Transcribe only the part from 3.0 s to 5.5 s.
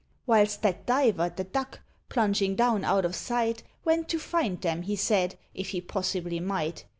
of sight, Went to find them, he said,